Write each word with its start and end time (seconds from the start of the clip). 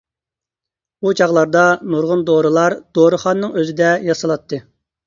ئۇ 1.09 1.13
چاغلاردا 1.19 1.67
نۇرغۇن 1.91 2.27
دورىلار 2.31 2.79
دورىخانىنىڭ 3.01 3.57
ئۆزىدە 3.63 3.97
ياسىلاتتى. 4.11 4.67